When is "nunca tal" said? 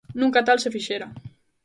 0.21-0.57